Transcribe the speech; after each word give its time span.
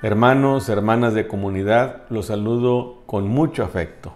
Hermanos, 0.00 0.68
hermanas 0.68 1.12
de 1.12 1.26
comunidad, 1.26 2.02
los 2.08 2.26
saludo 2.26 3.02
con 3.06 3.26
mucho 3.26 3.64
afecto. 3.64 4.12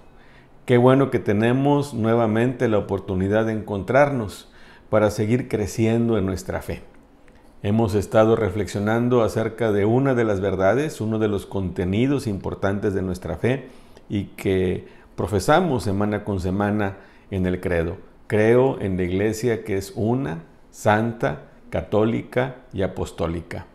Qué 0.64 0.78
bueno 0.78 1.10
que 1.10 1.18
tenemos 1.18 1.92
nuevamente 1.92 2.68
la 2.68 2.78
oportunidad 2.78 3.46
de 3.46 3.54
encontrarnos 3.54 4.48
para 4.90 5.10
seguir 5.10 5.48
creciendo 5.48 6.18
en 6.18 6.24
nuestra 6.24 6.62
fe. 6.62 6.84
Hemos 7.64 7.96
estado 7.96 8.36
reflexionando 8.36 9.24
acerca 9.24 9.72
de 9.72 9.84
una 9.84 10.14
de 10.14 10.22
las 10.22 10.40
verdades, 10.40 11.00
uno 11.00 11.18
de 11.18 11.26
los 11.26 11.46
contenidos 11.46 12.28
importantes 12.28 12.94
de 12.94 13.02
nuestra 13.02 13.36
fe 13.36 13.66
y 14.08 14.26
que 14.36 14.86
profesamos 15.16 15.82
semana 15.82 16.22
con 16.22 16.38
semana 16.38 16.98
en 17.32 17.44
el 17.44 17.60
credo. 17.60 17.96
Creo 18.28 18.80
en 18.80 18.96
la 18.96 19.02
iglesia 19.02 19.64
que 19.64 19.78
es 19.78 19.92
una, 19.96 20.44
santa, 20.70 21.50
católica 21.70 22.58
y 22.72 22.82
apostólica. 22.82 23.66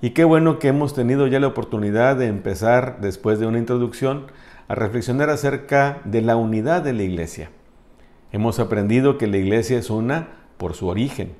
Y 0.00 0.10
qué 0.10 0.22
bueno 0.22 0.60
que 0.60 0.68
hemos 0.68 0.94
tenido 0.94 1.26
ya 1.26 1.40
la 1.40 1.48
oportunidad 1.48 2.14
de 2.14 2.28
empezar, 2.28 3.00
después 3.00 3.40
de 3.40 3.46
una 3.46 3.58
introducción, 3.58 4.26
a 4.68 4.76
reflexionar 4.76 5.28
acerca 5.28 6.00
de 6.04 6.22
la 6.22 6.36
unidad 6.36 6.82
de 6.82 6.92
la 6.92 7.02
iglesia. 7.02 7.50
Hemos 8.30 8.60
aprendido 8.60 9.18
que 9.18 9.26
la 9.26 9.38
iglesia 9.38 9.76
es 9.76 9.90
una 9.90 10.28
por 10.56 10.74
su 10.74 10.86
origen, 10.86 11.32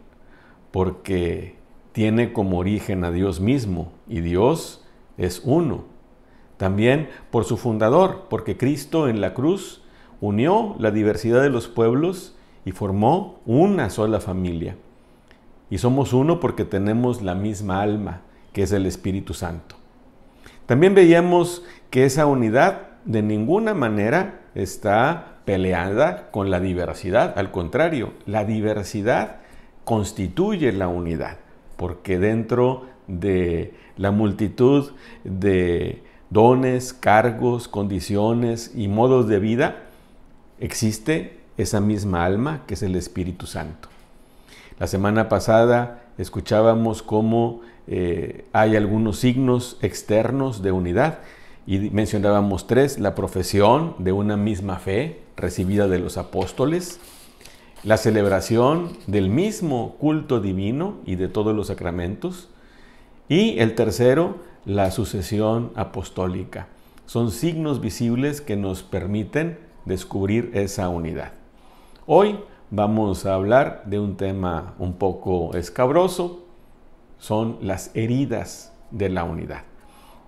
porque 0.72 1.56
tiene 1.92 2.32
como 2.32 2.58
origen 2.58 3.04
a 3.04 3.12
Dios 3.12 3.40
mismo 3.40 3.92
y 4.08 4.22
Dios 4.22 4.84
es 5.18 5.40
uno. 5.44 5.84
También 6.56 7.10
por 7.30 7.44
su 7.44 7.58
fundador, 7.58 8.26
porque 8.28 8.56
Cristo 8.56 9.08
en 9.08 9.20
la 9.20 9.34
cruz 9.34 9.84
unió 10.20 10.74
la 10.80 10.90
diversidad 10.90 11.42
de 11.42 11.50
los 11.50 11.68
pueblos 11.68 12.36
y 12.64 12.72
formó 12.72 13.38
una 13.46 13.88
sola 13.88 14.18
familia. 14.18 14.76
Y 15.70 15.78
somos 15.78 16.12
uno 16.12 16.40
porque 16.40 16.64
tenemos 16.64 17.22
la 17.22 17.36
misma 17.36 17.82
alma, 17.82 18.22
que 18.58 18.64
es 18.64 18.72
el 18.72 18.86
Espíritu 18.86 19.34
Santo. 19.34 19.76
También 20.66 20.92
veíamos 20.92 21.62
que 21.90 22.04
esa 22.04 22.26
unidad 22.26 22.88
de 23.04 23.22
ninguna 23.22 23.72
manera 23.72 24.40
está 24.56 25.36
peleada 25.44 26.32
con 26.32 26.50
la 26.50 26.58
diversidad. 26.58 27.38
Al 27.38 27.52
contrario, 27.52 28.14
la 28.26 28.44
diversidad 28.44 29.36
constituye 29.84 30.72
la 30.72 30.88
unidad, 30.88 31.36
porque 31.76 32.18
dentro 32.18 32.86
de 33.06 33.74
la 33.96 34.10
multitud 34.10 34.90
de 35.22 36.02
dones, 36.30 36.92
cargos, 36.92 37.68
condiciones 37.68 38.72
y 38.74 38.88
modos 38.88 39.28
de 39.28 39.38
vida, 39.38 39.84
existe 40.58 41.38
esa 41.58 41.80
misma 41.80 42.24
alma 42.24 42.64
que 42.66 42.74
es 42.74 42.82
el 42.82 42.96
Espíritu 42.96 43.46
Santo. 43.46 43.88
La 44.80 44.88
semana 44.88 45.28
pasada 45.28 46.07
escuchábamos 46.18 47.02
cómo 47.02 47.60
eh, 47.86 48.44
hay 48.52 48.76
algunos 48.76 49.18
signos 49.18 49.78
externos 49.80 50.62
de 50.62 50.72
unidad 50.72 51.20
y 51.66 51.78
mencionábamos 51.90 52.66
tres, 52.66 52.98
la 52.98 53.14
profesión 53.14 53.94
de 53.98 54.12
una 54.12 54.36
misma 54.36 54.78
fe 54.78 55.20
recibida 55.36 55.86
de 55.86 55.98
los 55.98 56.18
apóstoles, 56.18 56.98
la 57.84 57.96
celebración 57.96 58.90
del 59.06 59.30
mismo 59.30 59.96
culto 59.98 60.40
divino 60.40 60.96
y 61.06 61.16
de 61.16 61.28
todos 61.28 61.54
los 61.54 61.68
sacramentos, 61.68 62.48
y 63.28 63.58
el 63.58 63.74
tercero, 63.74 64.38
la 64.64 64.90
sucesión 64.90 65.70
apostólica. 65.74 66.68
Son 67.06 67.30
signos 67.30 67.80
visibles 67.80 68.40
que 68.40 68.56
nos 68.56 68.82
permiten 68.82 69.58
descubrir 69.84 70.50
esa 70.54 70.88
unidad. 70.88 71.32
Hoy 72.06 72.38
vamos 72.70 73.26
a 73.26 73.34
hablar 73.34 73.82
de 73.86 73.98
un 73.98 74.16
tema 74.16 74.74
un 74.78 74.94
poco 74.94 75.54
escabroso, 75.54 76.44
son 77.18 77.58
las 77.62 77.90
heridas 77.94 78.72
de 78.90 79.08
la 79.08 79.24
unidad. 79.24 79.64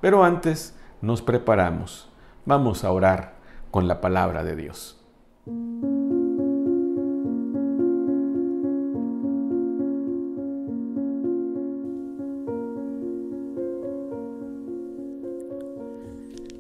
Pero 0.01 0.25
antes 0.25 0.77
nos 1.03 1.23
preparamos. 1.23 2.09
Vamos 2.47 2.85
a 2.85 2.91
orar 2.91 3.35
con 3.71 3.87
la 3.87 4.01
palabra 4.01 4.43
de 4.43 4.57
Dios. 4.57 4.97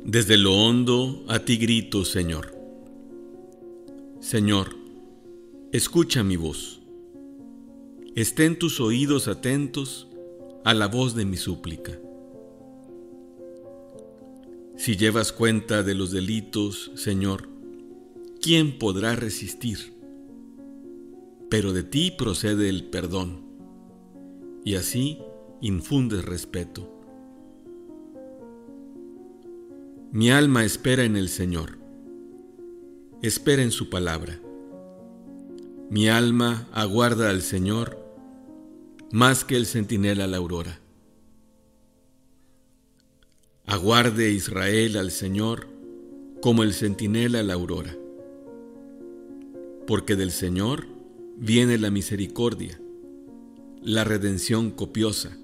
Desde 0.05 0.37
lo 0.37 0.53
hondo 0.53 1.23
a 1.29 1.39
ti 1.39 1.57
grito, 1.57 2.05
Señor. 2.05 2.53
Señor, 4.19 4.80
escucha 5.73 6.25
mi 6.25 6.35
voz. 6.35 6.81
Estén 8.17 8.59
tus 8.59 8.81
oídos 8.81 9.29
atentos 9.29 10.09
a 10.65 10.75
la 10.75 10.89
voz 10.89 11.15
de 11.15 11.25
mi 11.25 11.37
súplica. 11.37 11.97
Si 14.77 14.97
llevas 14.97 15.31
cuenta 15.31 15.85
de 15.85 15.95
los 15.95 16.11
delitos, 16.11 16.91
Señor, 16.97 17.49
¿quién 18.43 18.79
podrá 18.79 19.15
resistir? 19.15 19.93
Pero 21.49 21.73
de 21.73 21.85
ti 21.85 22.11
procede 22.11 22.69
el 22.69 22.85
perdón, 22.91 23.43
y 24.65 24.75
así 24.75 25.19
infundes 25.61 26.25
respeto. 26.25 26.93
Mi 30.11 30.33
alma 30.33 30.65
espera 30.65 31.05
en 31.05 31.17
el 31.17 31.29
Señor, 31.29 31.79
espera 33.23 33.63
en 33.63 33.71
su 33.71 33.89
palabra. 33.89 34.41
Mi 35.91 36.09
alma 36.09 36.69
aguarda 36.73 37.31
al 37.31 37.43
Señor 37.43 37.99
más 39.11 39.45
que 39.45 39.57
el 39.57 39.67
centinela 39.67 40.29
la 40.29 40.37
aurora. 40.37 40.79
Aguarde 43.67 44.31
Israel 44.31 44.97
al 44.97 45.11
Señor 45.11 45.67
como 46.41 46.63
el 46.63 46.75
centinela 46.75 47.43
la 47.43 47.55
aurora, 47.55 47.97
porque 49.89 50.15
del 50.15 50.31
Señor 50.31 50.87
viene 51.37 51.77
la 51.77 51.91
misericordia, 51.91 52.81
la 53.83 54.05
redención 54.05 54.71
copiosa, 54.71 55.37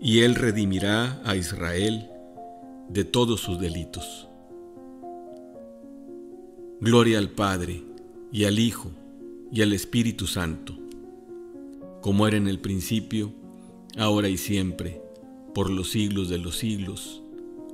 y 0.00 0.20
Él 0.20 0.36
redimirá 0.36 1.20
a 1.26 1.36
Israel 1.36 2.08
de 2.88 3.04
todos 3.04 3.42
sus 3.42 3.60
delitos. 3.60 4.26
Gloria 6.80 7.18
al 7.18 7.28
Padre, 7.28 7.82
y 8.34 8.44
al 8.44 8.58
Hijo, 8.58 8.90
y 9.50 9.62
al 9.62 9.72
Espíritu 9.72 10.26
Santo 10.26 10.84
como 12.04 12.26
era 12.26 12.36
en 12.36 12.48
el 12.48 12.58
principio, 12.58 13.32
ahora 13.96 14.28
y 14.28 14.36
siempre, 14.36 15.00
por 15.54 15.70
los 15.70 15.90
siglos 15.90 16.28
de 16.28 16.36
los 16.36 16.58
siglos. 16.58 17.22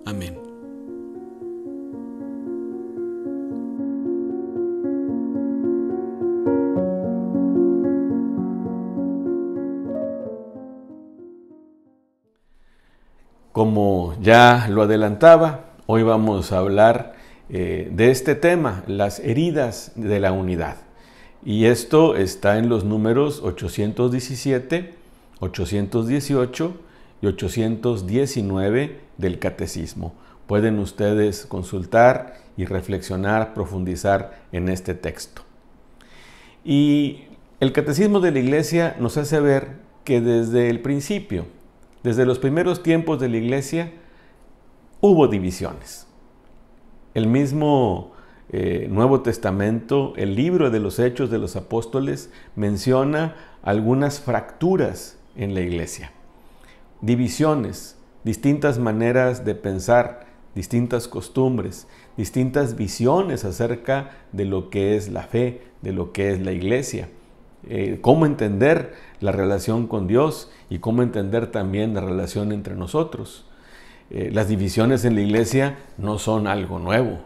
Amén. 0.07 0.39
Como 13.51 14.17
ya 14.23 14.69
lo 14.71 14.83
adelantaba, 14.83 15.75
hoy 15.87 16.05
vamos 16.05 16.53
a 16.53 16.59
hablar 16.59 17.17
eh, 17.53 17.89
de 17.91 18.13
este 18.13 18.37
tema, 18.37 18.85
las 18.87 19.19
heridas 19.19 19.91
de 19.97 20.21
la 20.21 20.31
unidad. 20.31 20.77
Y 21.45 21.65
esto 21.65 22.15
está 22.15 22.59
en 22.59 22.69
los 22.69 22.85
números 22.85 23.41
817, 23.43 24.95
818 25.41 26.75
y 27.23 27.27
819 27.27 29.01
del 29.19 29.39
Catecismo. 29.41 30.15
Pueden 30.47 30.79
ustedes 30.79 31.45
consultar 31.45 32.37
y 32.57 32.67
reflexionar, 32.67 33.53
profundizar 33.53 34.43
en 34.53 34.69
este 34.69 34.95
texto. 34.95 35.43
Y 36.65 37.25
el 37.59 37.73
Catecismo 37.73 38.21
de 38.21 38.31
la 38.31 38.39
Iglesia 38.39 38.97
nos 39.01 39.17
hace 39.17 39.41
ver 39.41 39.79
que 40.05 40.21
desde 40.21 40.71
el 40.71 40.81
principio, 40.81 41.47
desde 42.05 42.27
los 42.27 42.39
primeros 42.39 42.83
tiempos 42.85 43.19
de 43.19 43.29
la 43.29 43.39
Iglesia, 43.39 43.93
hubo 45.01 45.27
divisiones. 45.27 46.07
El 47.15 47.27
mismo 47.27 48.13
eh, 48.51 48.87
Nuevo 48.89 49.21
Testamento, 49.21 50.13
el 50.17 50.37
libro 50.37 50.71
de 50.71 50.79
los 50.79 50.99
Hechos 50.99 51.31
de 51.31 51.39
los 51.39 51.57
Apóstoles, 51.57 52.31
menciona 52.55 53.35
algunas 53.63 54.21
fracturas 54.21 55.19
en 55.37 55.55
la 55.55 55.61
iglesia, 55.61 56.13
divisiones, 57.01 57.97
distintas 58.23 58.79
maneras 58.79 59.45
de 59.45 59.55
pensar, 59.55 60.27
distintas 60.55 61.09
costumbres, 61.09 61.89
distintas 62.17 62.77
visiones 62.77 63.45
acerca 63.45 64.11
de 64.33 64.45
lo 64.45 64.71
que 64.71 64.97
es 64.97 65.09
la 65.09 65.23
fe, 65.23 65.63
de 65.83 65.93
lo 65.93 66.13
que 66.13 66.33
es 66.33 66.41
la 66.41 66.53
iglesia, 66.53 67.09
eh, 67.69 67.99
cómo 68.01 68.25
entender 68.25 68.95
la 69.21 69.33
relación 69.33 69.87
con 69.87 70.07
Dios 70.07 70.51
y 70.69 70.79
cómo 70.79 71.03
entender 71.03 71.51
también 71.51 71.95
la 71.95 72.01
relación 72.01 72.53
entre 72.53 72.75
nosotros. 72.75 73.50
Eh, 74.11 74.31
las 74.33 74.49
divisiones 74.49 75.05
en 75.05 75.15
la 75.15 75.21
iglesia 75.21 75.79
no 75.97 76.19
son 76.19 76.47
algo 76.47 76.79
nuevo, 76.79 77.21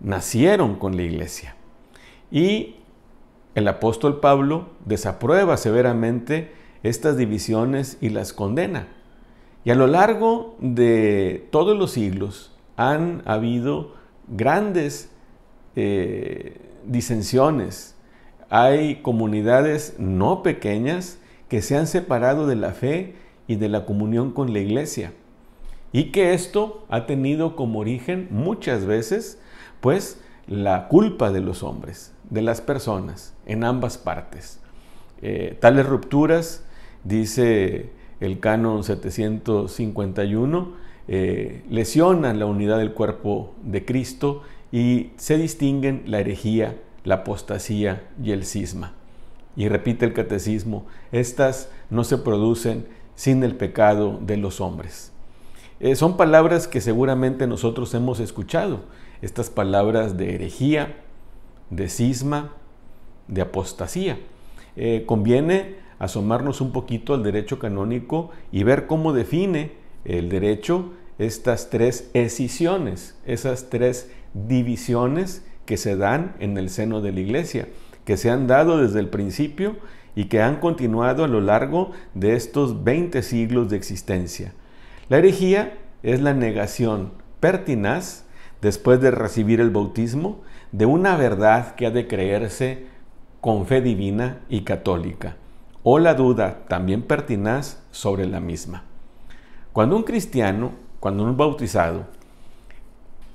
nacieron 0.00 0.74
con 0.74 0.96
la 0.96 1.02
iglesia. 1.02 1.54
Y 2.32 2.76
el 3.54 3.68
apóstol 3.68 4.20
Pablo 4.20 4.68
desaprueba 4.84 5.56
severamente 5.56 6.52
estas 6.82 7.16
divisiones 7.16 7.96
y 8.00 8.08
las 8.08 8.32
condena. 8.32 8.88
Y 9.64 9.70
a 9.70 9.74
lo 9.74 9.86
largo 9.86 10.56
de 10.58 11.46
todos 11.50 11.76
los 11.76 11.92
siglos 11.92 12.52
han 12.76 13.22
habido 13.24 13.94
grandes 14.26 15.10
eh, 15.76 16.56
disensiones. 16.86 17.94
Hay 18.48 18.96
comunidades 19.02 19.94
no 19.98 20.42
pequeñas 20.42 21.18
que 21.48 21.62
se 21.62 21.76
han 21.76 21.86
separado 21.86 22.46
de 22.46 22.56
la 22.56 22.72
fe 22.72 23.14
y 23.46 23.56
de 23.56 23.68
la 23.68 23.84
comunión 23.84 24.32
con 24.32 24.52
la 24.52 24.60
iglesia. 24.60 25.12
Y 25.92 26.12
que 26.12 26.34
esto 26.34 26.84
ha 26.88 27.06
tenido 27.06 27.56
como 27.56 27.80
origen 27.80 28.28
muchas 28.30 28.86
veces, 28.86 29.40
pues, 29.80 30.20
la 30.46 30.88
culpa 30.88 31.30
de 31.30 31.40
los 31.40 31.62
hombres, 31.62 32.12
de 32.28 32.42
las 32.42 32.60
personas, 32.60 33.34
en 33.46 33.64
ambas 33.64 33.98
partes. 33.98 34.60
Eh, 35.22 35.56
tales 35.60 35.86
rupturas, 35.86 36.64
dice 37.04 37.90
el 38.20 38.40
canon 38.40 38.84
751, 38.84 40.74
eh, 41.08 41.64
lesionan 41.68 42.38
la 42.38 42.46
unidad 42.46 42.78
del 42.78 42.92
cuerpo 42.92 43.54
de 43.62 43.84
Cristo 43.84 44.42
y 44.70 45.10
se 45.16 45.38
distinguen 45.38 46.04
la 46.06 46.20
herejía, 46.20 46.78
la 47.04 47.16
apostasía 47.16 48.08
y 48.22 48.32
el 48.32 48.44
cisma. 48.44 48.94
Y 49.56 49.68
repite 49.68 50.04
el 50.04 50.12
catecismo, 50.12 50.86
estas 51.10 51.70
no 51.90 52.04
se 52.04 52.18
producen 52.18 52.86
sin 53.16 53.42
el 53.42 53.56
pecado 53.56 54.20
de 54.22 54.36
los 54.36 54.60
hombres. 54.60 55.12
Eh, 55.80 55.96
son 55.96 56.18
palabras 56.18 56.68
que 56.68 56.82
seguramente 56.82 57.46
nosotros 57.46 57.94
hemos 57.94 58.20
escuchado, 58.20 58.80
estas 59.22 59.48
palabras 59.48 60.18
de 60.18 60.34
herejía, 60.34 60.96
de 61.70 61.88
cisma, 61.88 62.52
de 63.28 63.40
apostasía. 63.40 64.18
Eh, 64.76 65.04
conviene 65.06 65.76
asomarnos 65.98 66.60
un 66.60 66.72
poquito 66.72 67.14
al 67.14 67.22
derecho 67.22 67.58
canónico 67.58 68.30
y 68.52 68.62
ver 68.62 68.86
cómo 68.86 69.14
define 69.14 69.72
el 70.04 70.28
derecho 70.28 70.92
estas 71.18 71.70
tres 71.70 72.10
escisiones, 72.12 73.18
esas 73.24 73.70
tres 73.70 74.10
divisiones 74.34 75.46
que 75.64 75.78
se 75.78 75.96
dan 75.96 76.36
en 76.40 76.58
el 76.58 76.68
seno 76.68 77.00
de 77.00 77.12
la 77.12 77.20
iglesia, 77.20 77.68
que 78.04 78.18
se 78.18 78.30
han 78.30 78.46
dado 78.46 78.78
desde 78.78 79.00
el 79.00 79.08
principio 79.08 79.76
y 80.14 80.26
que 80.26 80.42
han 80.42 80.56
continuado 80.60 81.24
a 81.24 81.28
lo 81.28 81.40
largo 81.40 81.92
de 82.14 82.34
estos 82.34 82.84
20 82.84 83.22
siglos 83.22 83.70
de 83.70 83.76
existencia. 83.76 84.52
La 85.10 85.18
herejía 85.18 85.76
es 86.04 86.20
la 86.20 86.34
negación 86.34 87.10
pertinaz, 87.40 88.26
después 88.62 89.00
de 89.00 89.10
recibir 89.10 89.60
el 89.60 89.70
bautismo, 89.70 90.38
de 90.70 90.86
una 90.86 91.16
verdad 91.16 91.74
que 91.74 91.86
ha 91.86 91.90
de 91.90 92.06
creerse 92.06 92.86
con 93.40 93.66
fe 93.66 93.80
divina 93.80 94.38
y 94.48 94.60
católica, 94.60 95.34
o 95.82 95.98
la 95.98 96.14
duda 96.14 96.60
también 96.68 97.02
pertinaz 97.02 97.82
sobre 97.90 98.24
la 98.28 98.38
misma. 98.38 98.84
Cuando 99.72 99.96
un 99.96 100.04
cristiano, 100.04 100.74
cuando 101.00 101.24
un 101.24 101.36
bautizado, 101.36 102.04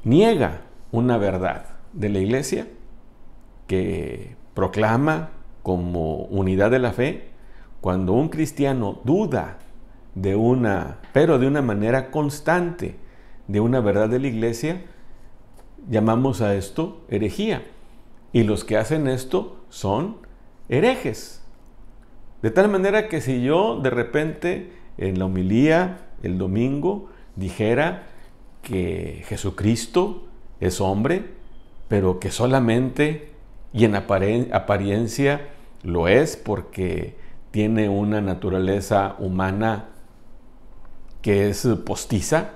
niega 0.05 0.61
una 0.93 1.17
verdad 1.17 1.65
de 1.91 2.07
la 2.07 2.19
iglesia 2.19 2.69
que 3.67 4.37
proclama 4.53 5.31
como 5.61 6.19
unidad 6.27 6.71
de 6.71 6.79
la 6.79 6.93
fe, 6.93 7.31
cuando 7.81 8.13
un 8.13 8.29
cristiano 8.29 9.01
duda 9.03 9.57
de 10.15 10.35
una, 10.35 10.99
pero 11.13 11.37
de 11.37 11.47
una 11.47 11.61
manera 11.61 12.09
constante, 12.09 12.95
de 13.47 13.59
una 13.59 13.81
verdad 13.81 14.09
de 14.09 14.19
la 14.19 14.27
iglesia, 14.27 14.81
llamamos 15.89 16.41
a 16.41 16.55
esto 16.55 17.05
herejía. 17.09 17.63
Y 18.33 18.43
los 18.43 18.63
que 18.63 18.77
hacen 18.77 19.07
esto 19.07 19.63
son 19.69 20.17
herejes. 20.67 21.43
De 22.41 22.51
tal 22.51 22.69
manera 22.69 23.07
que 23.07 23.21
si 23.21 23.43
yo 23.43 23.79
de 23.79 23.89
repente 23.89 24.71
en 24.97 25.19
la 25.19 25.25
homilía 25.25 25.99
el 26.23 26.37
domingo 26.37 27.09
dijera 27.35 28.07
que 28.61 29.23
Jesucristo 29.27 30.27
es 30.59 30.81
hombre, 30.81 31.25
pero 31.87 32.19
que 32.19 32.31
solamente 32.31 33.31
y 33.73 33.85
en 33.85 33.95
apariencia 33.95 35.49
lo 35.83 36.07
es 36.07 36.37
porque 36.37 37.15
tiene 37.51 37.89
una 37.89 38.21
naturaleza 38.21 39.15
humana 39.19 39.89
que 41.25 41.49
es 41.49 41.67
postiza, 41.83 42.51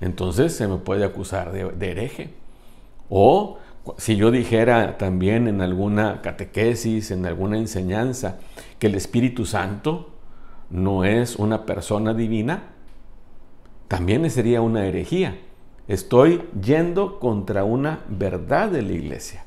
entonces 0.00 0.56
se 0.56 0.66
me 0.66 0.78
puede 0.78 1.04
acusar 1.04 1.52
de, 1.52 1.70
de 1.70 1.90
hereje. 1.90 2.30
O 3.10 3.58
si 3.98 4.16
yo 4.16 4.30
dijera 4.30 4.96
también 4.96 5.46
en 5.46 5.60
alguna 5.60 6.22
catequesis, 6.22 7.10
en 7.10 7.26
alguna 7.26 7.58
enseñanza, 7.58 8.38
que 8.78 8.86
el 8.86 8.94
Espíritu 8.94 9.44
Santo 9.44 10.14
no 10.70 11.04
es 11.04 11.36
una 11.36 11.66
persona 11.66 12.14
divina, 12.14 12.70
también 13.86 14.30
sería 14.30 14.62
una 14.62 14.86
herejía. 14.86 15.36
Estoy 15.86 16.40
yendo 16.58 17.18
contra 17.18 17.64
una 17.64 18.00
verdad 18.08 18.70
de 18.70 18.80
la 18.80 18.92
iglesia. 18.92 19.44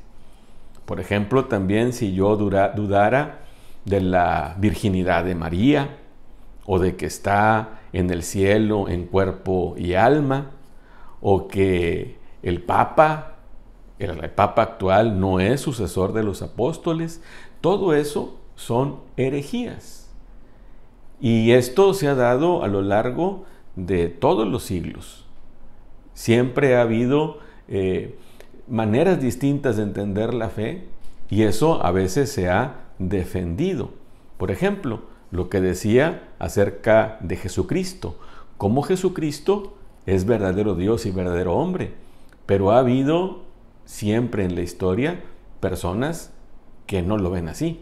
Por 0.84 1.00
ejemplo, 1.00 1.46
también 1.46 1.92
si 1.92 2.14
yo 2.14 2.36
dudara 2.36 3.40
de 3.84 4.00
la 4.00 4.54
virginidad 4.60 5.24
de 5.24 5.34
María 5.34 5.96
o 6.66 6.78
de 6.78 6.94
que 6.94 7.06
está 7.06 7.80
en 7.94 8.10
el 8.10 8.24
cielo 8.24 8.88
en 8.88 9.06
cuerpo 9.06 9.74
y 9.78 9.94
alma, 9.94 10.50
o 11.22 11.48
que 11.48 12.18
el 12.42 12.60
Papa, 12.60 13.36
el, 13.98 14.30
Papa 14.30 14.62
actual 14.62 15.20
no 15.20 15.40
es 15.40 15.60
sucesor 15.60 16.12
de 16.12 16.24
los 16.24 16.42
apóstoles, 16.42 17.22
todo 17.60 17.94
eso 17.94 18.36
son 18.56 18.98
herejías. 19.16 20.10
Y 21.20 21.52
esto 21.52 21.94
se 21.94 22.08
ha 22.08 22.16
dado 22.16 22.64
a 22.64 22.68
lo 22.68 22.82
largo 22.82 23.44
de 23.76 24.08
todos 24.08 24.46
los 24.46 24.64
siglos. 24.64 25.24
Siempre 26.12 26.76
ha 26.76 26.82
habido 26.82 27.38
eh, 27.68 28.18
maneras 28.68 29.20
distintas 29.20 29.76
de 29.76 29.84
entender 29.84 30.34
la 30.34 30.48
fe 30.48 30.88
y 31.30 31.42
eso 31.42 31.84
a 31.84 31.92
veces 31.92 32.30
se 32.30 32.48
ha 32.48 32.80
defendido. 32.98 33.90
Por 34.36 34.50
ejemplo, 34.50 35.02
lo 35.34 35.48
que 35.48 35.60
decía 35.60 36.28
acerca 36.38 37.18
de 37.20 37.34
Jesucristo, 37.36 38.16
cómo 38.56 38.82
Jesucristo 38.82 39.76
es 40.06 40.26
verdadero 40.26 40.76
Dios 40.76 41.06
y 41.06 41.10
verdadero 41.10 41.56
hombre, 41.56 41.92
pero 42.46 42.70
ha 42.70 42.78
habido 42.78 43.42
siempre 43.84 44.44
en 44.44 44.54
la 44.54 44.62
historia 44.62 45.24
personas 45.58 46.32
que 46.86 47.02
no 47.02 47.18
lo 47.18 47.30
ven 47.30 47.48
así. 47.48 47.80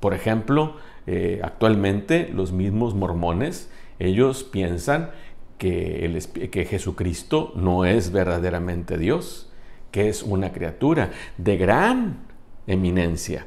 Por 0.00 0.14
ejemplo, 0.14 0.74
eh, 1.06 1.40
actualmente 1.44 2.28
los 2.34 2.50
mismos 2.50 2.94
mormones, 2.94 3.70
ellos 4.00 4.42
piensan 4.42 5.10
que 5.58 6.66
Jesucristo 6.68 7.52
no 7.54 7.84
es 7.84 8.10
verdaderamente 8.10 8.98
Dios, 8.98 9.52
que 9.92 10.08
es 10.08 10.24
una 10.24 10.52
criatura 10.52 11.12
de 11.36 11.56
gran 11.56 12.18
eminencia, 12.66 13.46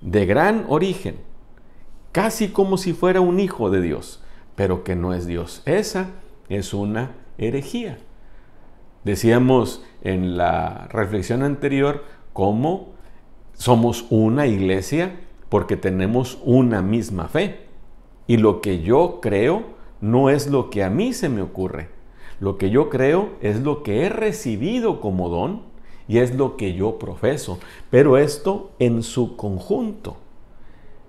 de 0.00 0.26
gran 0.26 0.66
origen, 0.68 1.16
casi 2.14 2.50
como 2.50 2.76
si 2.76 2.92
fuera 2.92 3.20
un 3.20 3.40
hijo 3.40 3.70
de 3.70 3.82
Dios, 3.82 4.22
pero 4.54 4.84
que 4.84 4.94
no 4.94 5.14
es 5.14 5.26
Dios. 5.26 5.62
Esa 5.66 6.10
es 6.48 6.72
una 6.72 7.10
herejía. 7.38 7.98
Decíamos 9.02 9.84
en 10.00 10.36
la 10.36 10.86
reflexión 10.92 11.42
anterior 11.42 12.04
cómo 12.32 12.90
somos 13.54 14.06
una 14.10 14.46
iglesia 14.46 15.16
porque 15.48 15.76
tenemos 15.76 16.38
una 16.44 16.82
misma 16.82 17.26
fe. 17.26 17.66
Y 18.28 18.36
lo 18.36 18.60
que 18.60 18.80
yo 18.80 19.18
creo 19.20 19.64
no 20.00 20.30
es 20.30 20.46
lo 20.46 20.70
que 20.70 20.84
a 20.84 20.90
mí 20.90 21.14
se 21.14 21.28
me 21.28 21.42
ocurre. 21.42 21.88
Lo 22.38 22.58
que 22.58 22.70
yo 22.70 22.90
creo 22.90 23.30
es 23.40 23.60
lo 23.62 23.82
que 23.82 24.02
he 24.02 24.08
recibido 24.08 25.00
como 25.00 25.28
don 25.28 25.62
y 26.06 26.18
es 26.18 26.32
lo 26.32 26.56
que 26.56 26.74
yo 26.74 26.96
profeso, 26.96 27.58
pero 27.90 28.18
esto 28.18 28.70
en 28.78 29.02
su 29.02 29.36
conjunto. 29.36 30.18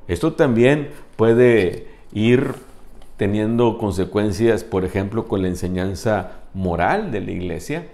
Esto 0.08 0.34
también 0.34 0.90
puede 1.16 1.88
ir 2.14 2.56
teniendo 3.18 3.78
consecuencias, 3.78 4.64
por 4.64 4.86
ejemplo, 4.86 5.28
con 5.28 5.42
la 5.42 5.48
enseñanza 5.48 6.42
moral 6.54 7.12
de 7.12 7.22
la 7.22 7.32
iglesia. 7.32 7.88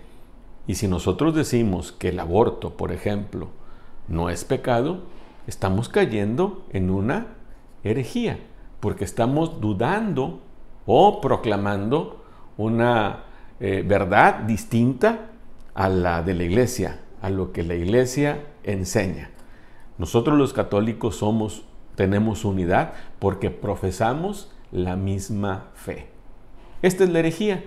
Y 0.68 0.76
si 0.76 0.88
nosotros 0.88 1.36
decimos 1.36 1.92
que 1.92 2.10
el 2.10 2.20
aborto, 2.20 2.72
por 2.72 2.92
ejemplo, 2.92 3.50
no 4.08 4.30
es 4.30 4.44
pecado, 4.44 5.04
estamos 5.48 5.90
cayendo 5.90 6.66
en 6.72 6.90
una 6.90 7.28
herejía, 7.84 8.40
porque 8.80 9.04
estamos 9.04 9.62
dudando 9.62 10.40
o 10.86 11.22
proclamando 11.22 12.24
una 12.58 13.24
eh, 13.60 13.84
verdad 13.88 14.40
distinta 14.42 15.32
a 15.74 15.90
la 15.90 16.22
de 16.22 16.34
la 16.34 16.44
iglesia, 16.44 17.02
a 17.22 17.30
lo 17.30 17.52
que 17.52 17.64
la 17.64 17.76
iglesia 17.76 18.44
enseña. 18.64 19.30
Nosotros 19.98 20.38
los 20.38 20.54
católicos 20.54 21.18
somos, 21.18 21.64
tenemos 22.02 22.46
unidad 22.46 22.94
porque 23.20 23.52
profesamos 23.52 24.52
la 24.72 24.96
misma 24.96 25.68
fe. 25.76 26.08
Esta 26.82 27.04
es 27.04 27.12
la 27.12 27.20
herejía. 27.20 27.64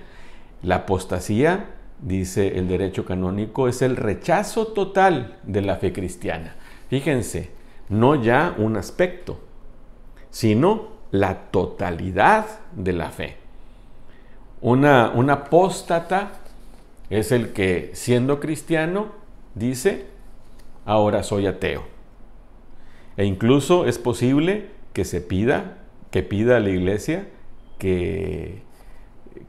La 0.60 0.74
apostasía, 0.74 1.66
dice 2.00 2.58
el 2.58 2.66
derecho 2.66 3.04
canónico, 3.04 3.68
es 3.68 3.80
el 3.80 3.94
rechazo 3.94 4.66
total 4.66 5.38
de 5.44 5.62
la 5.62 5.76
fe 5.76 5.92
cristiana. 5.92 6.56
Fíjense, 6.88 7.52
no 7.88 8.16
ya 8.16 8.56
un 8.58 8.76
aspecto, 8.76 9.38
sino 10.30 10.88
la 11.12 11.52
totalidad 11.52 12.46
de 12.72 12.92
la 12.92 13.10
fe. 13.10 13.36
Una, 14.60 15.12
un 15.14 15.30
apóstata 15.30 16.32
es 17.08 17.30
el 17.30 17.52
que, 17.52 17.92
siendo 17.94 18.40
cristiano, 18.40 19.12
dice, 19.54 20.06
ahora 20.86 21.22
soy 21.22 21.46
ateo. 21.46 21.93
E 23.16 23.24
incluso 23.24 23.86
es 23.86 23.98
posible 23.98 24.70
que 24.92 25.04
se 25.04 25.20
pida, 25.20 25.78
que 26.10 26.22
pida 26.22 26.56
a 26.56 26.60
la 26.60 26.70
iglesia 26.70 27.28
que, 27.78 28.62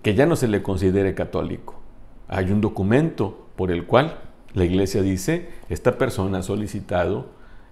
que 0.01 0.15
ya 0.15 0.25
no 0.25 0.35
se 0.35 0.47
le 0.47 0.61
considere 0.61 1.15
católico. 1.15 1.79
Hay 2.27 2.51
un 2.51 2.61
documento 2.61 3.47
por 3.55 3.71
el 3.71 3.85
cual 3.85 4.19
la 4.53 4.65
iglesia 4.65 5.01
dice, 5.01 5.49
esta 5.69 5.97
persona 5.97 6.39
ha 6.39 6.43
solicitado 6.43 7.27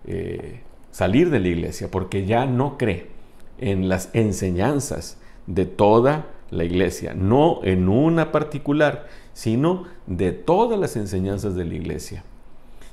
eh, 0.06 0.62
salir 0.92 1.30
de 1.30 1.40
la 1.40 1.48
iglesia 1.48 1.90
porque 1.90 2.26
ya 2.26 2.46
no 2.46 2.78
cree 2.78 3.08
en 3.58 3.90
las 3.90 4.10
enseñanzas 4.14 5.18
de 5.48 5.66
toda 5.66 6.28
la 6.52 6.64
iglesia, 6.64 7.14
no 7.14 7.62
en 7.64 7.90
una 7.90 8.32
particular, 8.32 9.08
sino 9.34 9.86
de 10.08 10.32
todas 10.32 10.80
las 10.80 10.96
enseñanzas 10.96 11.56
de 11.56 11.66
la 11.66 11.74
iglesia. 11.74 12.24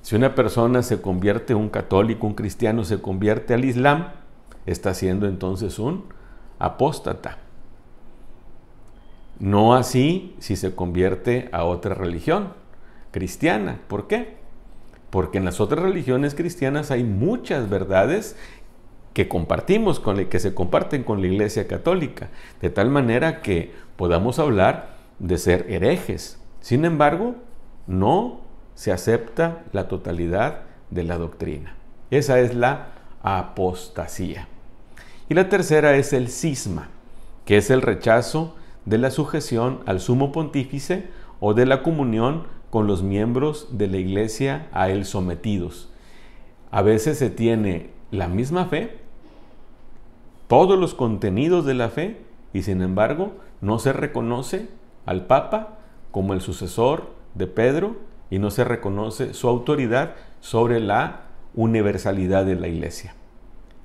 Si 0.02 0.16
una 0.16 0.34
persona 0.34 0.82
se 0.82 1.00
convierte, 1.00 1.54
un 1.54 1.68
católico, 1.68 2.26
un 2.26 2.34
cristiano, 2.34 2.84
se 2.84 3.00
convierte 3.00 3.54
al 3.54 3.64
Islam, 3.64 4.08
está 4.66 4.94
siendo 4.94 5.26
entonces 5.26 5.78
un 5.78 6.04
apóstata. 6.58 7.38
No 9.38 9.74
así 9.74 10.34
si 10.38 10.56
se 10.56 10.74
convierte 10.74 11.48
a 11.52 11.64
otra 11.64 11.94
religión 11.94 12.52
cristiana. 13.10 13.80
¿Por 13.88 14.06
qué? 14.06 14.36
Porque 15.10 15.38
en 15.38 15.44
las 15.44 15.60
otras 15.60 15.82
religiones 15.82 16.34
cristianas 16.34 16.90
hay 16.90 17.04
muchas 17.04 17.68
verdades 17.68 18.36
que 19.12 19.28
compartimos 19.28 19.98
con 19.98 20.24
que 20.26 20.38
se 20.38 20.54
comparten 20.54 21.02
con 21.02 21.20
la 21.20 21.26
Iglesia 21.26 21.66
Católica, 21.66 22.28
de 22.60 22.70
tal 22.70 22.90
manera 22.90 23.40
que 23.40 23.72
podamos 23.96 24.38
hablar 24.38 24.94
de 25.18 25.36
ser 25.36 25.66
herejes. 25.68 26.40
Sin 26.60 26.84
embargo, 26.84 27.34
no 27.86 28.40
se 28.80 28.92
acepta 28.92 29.62
la 29.72 29.88
totalidad 29.88 30.62
de 30.88 31.04
la 31.04 31.18
doctrina. 31.18 31.74
Esa 32.10 32.40
es 32.40 32.54
la 32.54 32.92
apostasía. 33.22 34.48
Y 35.28 35.34
la 35.34 35.50
tercera 35.50 35.96
es 35.96 36.14
el 36.14 36.30
cisma, 36.30 36.88
que 37.44 37.58
es 37.58 37.68
el 37.68 37.82
rechazo 37.82 38.56
de 38.86 38.96
la 38.96 39.10
sujeción 39.10 39.80
al 39.84 40.00
sumo 40.00 40.32
pontífice 40.32 41.10
o 41.40 41.52
de 41.52 41.66
la 41.66 41.82
comunión 41.82 42.46
con 42.70 42.86
los 42.86 43.02
miembros 43.02 43.68
de 43.76 43.86
la 43.86 43.98
iglesia 43.98 44.66
a 44.72 44.88
él 44.88 45.04
sometidos. 45.04 45.90
A 46.70 46.80
veces 46.80 47.18
se 47.18 47.28
tiene 47.28 47.90
la 48.10 48.28
misma 48.28 48.64
fe, 48.64 48.96
todos 50.48 50.78
los 50.78 50.94
contenidos 50.94 51.66
de 51.66 51.74
la 51.74 51.90
fe, 51.90 52.16
y 52.54 52.62
sin 52.62 52.80
embargo 52.80 53.32
no 53.60 53.78
se 53.78 53.92
reconoce 53.92 54.68
al 55.04 55.26
Papa 55.26 55.76
como 56.12 56.32
el 56.32 56.40
sucesor 56.40 57.10
de 57.34 57.46
Pedro 57.46 58.08
y 58.30 58.38
no 58.38 58.50
se 58.50 58.64
reconoce 58.64 59.34
su 59.34 59.48
autoridad 59.48 60.14
sobre 60.40 60.80
la 60.80 61.22
universalidad 61.54 62.44
de 62.46 62.54
la 62.54 62.68
iglesia. 62.68 63.14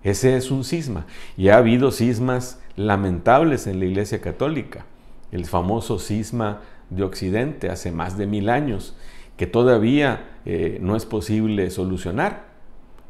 Ese 0.03 0.37
es 0.37 0.51
un 0.51 0.63
cisma. 0.63 1.07
Y 1.35 1.49
ha 1.49 1.57
habido 1.57 1.91
cismas 1.91 2.61
lamentables 2.75 3.65
en 3.65 3.79
la 3.79 3.85
iglesia 3.85 4.21
católica. 4.21 4.85
El 5.31 5.45
famoso 5.45 5.97
cisma 5.97 6.61
de 6.91 7.03
Occidente 7.03 7.69
hace 7.69 7.91
más 7.91 8.17
de 8.17 8.27
mil 8.27 8.49
años, 8.49 8.95
que 9.35 9.47
todavía 9.47 10.37
eh, 10.45 10.77
no 10.79 10.95
es 10.95 11.05
posible 11.05 11.71
solucionar. 11.71 12.45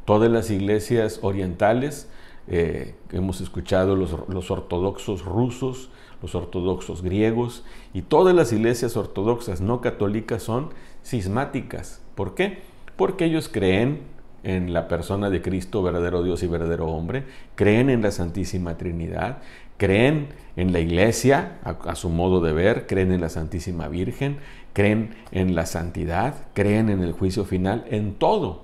Todas 0.06 0.30
las 0.30 0.50
iglesias 0.50 1.20
orientales, 1.22 2.08
eh, 2.48 2.94
hemos 3.12 3.42
escuchado 3.42 3.94
los, 3.94 4.16
los 4.28 4.50
ortodoxos 4.50 5.24
rusos, 5.24 5.90
los 6.22 6.34
ortodoxos 6.34 7.02
griegos 7.02 7.64
y 7.92 8.02
todas 8.02 8.34
las 8.34 8.52
iglesias 8.52 8.96
ortodoxas 8.96 9.60
no 9.60 9.80
católicas 9.80 10.42
son 10.42 10.70
cismáticas. 11.04 12.02
¿Por 12.14 12.34
qué? 12.34 12.58
Porque 12.96 13.26
ellos 13.26 13.48
creen 13.48 14.00
en 14.42 14.72
la 14.72 14.86
persona 14.86 15.28
de 15.28 15.42
Cristo, 15.42 15.82
verdadero 15.82 16.22
Dios 16.22 16.42
y 16.42 16.46
verdadero 16.46 16.86
hombre, 16.86 17.24
creen 17.56 17.90
en 17.90 18.02
la 18.02 18.12
Santísima 18.12 18.76
Trinidad, 18.76 19.38
creen 19.76 20.28
en 20.56 20.72
la 20.72 20.80
iglesia 20.80 21.58
a, 21.64 21.94
su 21.94 22.10
modo 22.10 22.40
de 22.40 22.52
ver, 22.52 22.86
creen 22.86 23.12
en 23.12 23.20
la 23.20 23.28
Santísima 23.28 23.88
Virgen, 23.88 24.38
creen 24.72 25.16
en 25.32 25.54
la 25.54 25.66
santidad, 25.66 26.46
creen 26.54 26.90
en 26.90 27.02
el 27.02 27.12
juicio 27.12 27.44
final, 27.44 27.84
en 27.90 28.14
todo, 28.14 28.62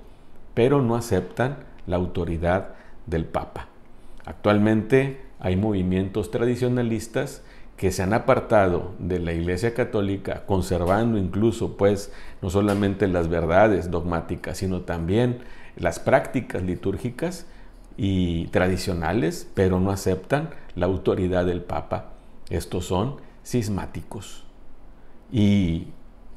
pero 0.53 0.81
no 0.81 0.95
aceptan 0.95 1.57
la 1.85 1.97
autoridad 1.97 2.75
del 3.05 3.25
Papa. 3.25 3.67
Actualmente 4.25 5.19
hay 5.43 5.57
movimientos 5.57 6.31
tradicionalistas 6.31 7.43
que 7.75 7.91
se 7.91 8.01
han 8.01 8.13
apartado 8.13 8.93
de 8.97 9.19
la 9.19 9.33
Iglesia 9.33 9.73
Católica, 9.73 10.45
conservando 10.45 11.17
incluso 11.17 11.75
pues 11.75 12.13
no 12.41 12.49
solamente 12.49 13.07
las 13.09 13.27
verdades 13.27 13.91
dogmáticas, 13.91 14.59
sino 14.59 14.81
también 14.81 15.39
las 15.75 15.99
prácticas 15.99 16.63
litúrgicas 16.63 17.45
y 17.97 18.47
tradicionales, 18.47 19.49
pero 19.53 19.81
no 19.81 19.91
aceptan 19.91 20.51
la 20.75 20.85
autoridad 20.85 21.45
del 21.45 21.61
Papa. 21.61 22.13
Estos 22.49 22.85
son 22.85 23.17
cismáticos. 23.43 24.45
Y 25.29 25.87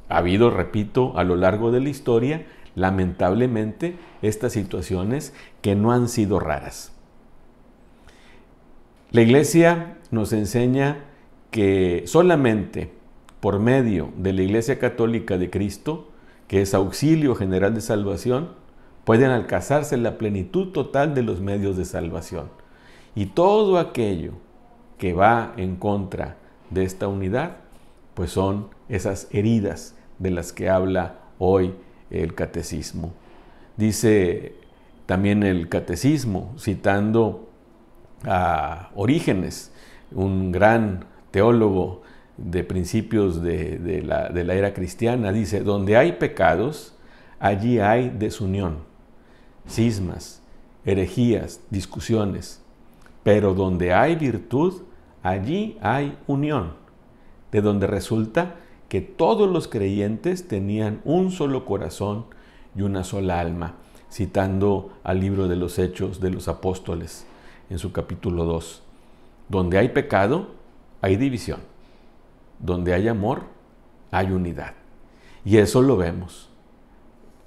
ha 0.08 0.18
habido, 0.18 0.50
repito, 0.50 1.16
a 1.16 1.22
lo 1.22 1.36
largo 1.36 1.70
de 1.70 1.80
la 1.80 1.90
historia, 1.90 2.46
lamentablemente, 2.74 3.96
estas 4.20 4.52
situaciones 4.52 5.32
que 5.62 5.76
no 5.76 5.92
han 5.92 6.08
sido 6.08 6.40
raras. 6.40 6.95
La 9.12 9.20
Iglesia 9.22 9.98
nos 10.10 10.32
enseña 10.32 11.04
que 11.50 12.02
solamente 12.06 12.90
por 13.40 13.60
medio 13.60 14.10
de 14.16 14.32
la 14.32 14.42
Iglesia 14.42 14.78
Católica 14.78 15.38
de 15.38 15.48
Cristo, 15.48 16.08
que 16.48 16.60
es 16.60 16.74
auxilio 16.74 17.34
general 17.36 17.74
de 17.74 17.80
salvación, 17.80 18.50
pueden 19.04 19.30
alcanzarse 19.30 19.96
la 19.96 20.18
plenitud 20.18 20.72
total 20.72 21.14
de 21.14 21.22
los 21.22 21.40
medios 21.40 21.76
de 21.76 21.84
salvación. 21.84 22.48
Y 23.14 23.26
todo 23.26 23.78
aquello 23.78 24.32
que 24.98 25.12
va 25.12 25.54
en 25.56 25.76
contra 25.76 26.36
de 26.70 26.82
esta 26.82 27.06
unidad, 27.06 27.58
pues 28.14 28.32
son 28.32 28.68
esas 28.88 29.28
heridas 29.30 29.94
de 30.18 30.30
las 30.32 30.52
que 30.52 30.68
habla 30.68 31.20
hoy 31.38 31.74
el 32.10 32.34
catecismo. 32.34 33.12
Dice 33.76 34.54
también 35.06 35.44
el 35.44 35.68
catecismo, 35.68 36.52
citando 36.58 37.45
a 38.24 38.90
Orígenes, 38.94 39.72
un 40.12 40.52
gran 40.52 41.04
teólogo 41.30 42.02
de 42.36 42.64
principios 42.64 43.42
de, 43.42 44.02
la, 44.04 44.28
de 44.28 44.44
la 44.44 44.54
era 44.54 44.74
cristiana, 44.74 45.32
dice, 45.32 45.60
donde 45.60 45.96
hay 45.96 46.12
pecados, 46.12 46.94
allí 47.38 47.78
hay 47.78 48.10
desunión 48.10 48.86
cismas, 49.68 50.42
herejías, 50.84 51.60
discusiones. 51.70 52.62
Pero 53.22 53.54
donde 53.54 53.92
hay 53.92 54.16
virtud, 54.16 54.82
allí 55.22 55.76
hay 55.80 56.16
unión, 56.26 56.74
de 57.50 57.60
donde 57.60 57.86
resulta 57.86 58.56
que 58.88 59.00
todos 59.00 59.50
los 59.50 59.66
creyentes 59.66 60.46
tenían 60.46 61.00
un 61.04 61.32
solo 61.32 61.64
corazón 61.64 62.26
y 62.76 62.82
una 62.82 63.02
sola 63.02 63.40
alma, 63.40 63.74
citando 64.10 64.92
al 65.02 65.20
libro 65.20 65.48
de 65.48 65.56
los 65.56 65.78
Hechos 65.78 66.20
de 66.20 66.30
los 66.30 66.46
Apóstoles 66.46 67.26
en 67.70 67.78
su 67.78 67.92
capítulo 67.92 68.44
2. 68.44 68.82
Donde 69.48 69.78
hay 69.78 69.90
pecado, 69.90 70.48
hay 71.00 71.16
división. 71.16 71.60
Donde 72.58 72.94
hay 72.94 73.08
amor, 73.08 73.44
hay 74.10 74.30
unidad. 74.30 74.74
Y 75.44 75.58
eso 75.58 75.82
lo 75.82 75.96
vemos. 75.96 76.48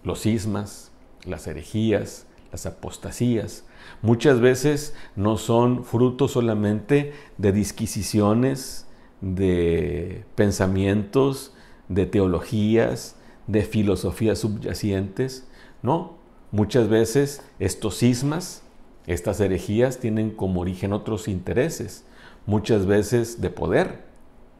Los 0.04 0.22
cismas, 0.22 0.92
las 1.26 1.48
herejías, 1.48 2.26
las 2.52 2.66
apostasías, 2.66 3.66
muchas 4.02 4.40
veces 4.40 4.96
no 5.16 5.38
son 5.38 5.84
fruto 5.84 6.28
solamente 6.28 7.14
de 7.38 7.52
disquisiciones, 7.52 8.88
de 9.22 10.24
pensamientos, 10.36 11.54
de 11.90 12.06
teologías, 12.06 13.16
de 13.48 13.64
filosofías 13.64 14.40
subyacentes, 14.40 15.48
no. 15.82 16.18
Muchas 16.52 16.88
veces 16.88 17.44
estos 17.60 17.98
cismas, 18.00 18.64
estas 19.08 19.40
herejías 19.40 20.00
tienen 20.00 20.32
como 20.32 20.62
origen 20.62 20.94
otros 20.94 21.28
intereses, 21.28 22.06
muchas 22.46 22.86
veces 22.86 23.42
de 23.42 23.50
poder, 23.50 24.04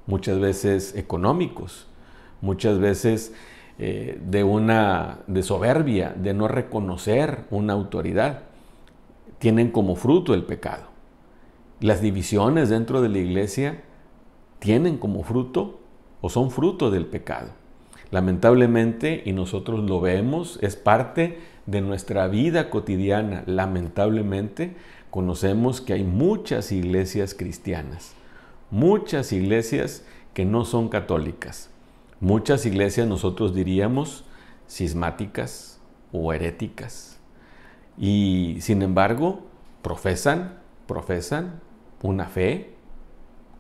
muchas 0.06 0.40
veces 0.40 0.96
económicos, 0.96 1.88
muchas 2.42 2.80
veces 2.80 3.34
eh, 3.78 4.20
de 4.26 4.44
una 4.44 5.20
de 5.28 5.44
soberbia, 5.44 6.14
de 6.16 6.34
no 6.34 6.48
reconocer 6.48 7.46
una 7.50 7.74
autoridad, 7.74 8.44
tienen 9.38 9.72
como 9.72 9.96
fruto 9.96 10.34
el 10.34 10.44
pecado. 10.44 10.84
Las 11.80 12.02
divisiones 12.02 12.70
dentro 12.70 13.02
de 13.02 13.10
la 13.10 13.20
iglesia 13.20 13.84
tienen 14.60 14.98
como 14.98 15.24
fruto 15.24 15.80
o 16.22 16.30
son 16.30 16.52
fruto 16.52 16.92
del 16.92 17.06
pecado. 17.06 17.52
Lamentablemente, 18.12 19.22
y 19.26 19.34
nosotros 19.34 19.88
lo 19.88 20.02
vemos, 20.02 20.58
es 20.62 20.76
parte 20.76 21.40
de 21.66 21.82
nuestra 21.82 22.28
vida 22.28 22.70
cotidiana, 22.70 23.44
lamentablemente, 23.46 24.76
conocemos 25.12 25.82
que 25.82 25.94
hay 25.94 26.04
muchas 26.04 26.72
iglesias 26.72 27.36
cristianas, 27.36 28.14
muchas 28.72 29.32
iglesias 29.32 30.04
que 30.34 30.46
no 30.46 30.66
son 30.66 30.90
católicas, 30.90 31.70
muchas 32.20 32.66
iglesias 32.66 33.08
nosotros 33.08 33.54
diríamos 33.54 34.26
cismáticas 34.68 35.80
o 36.12 36.34
heréticas. 36.34 37.20
Y 37.98 38.58
sin 38.62 38.82
embargo, 38.82 39.44
profesan, 39.82 40.60
profesan 40.88 41.60
una 42.02 42.26
fe 42.26 42.74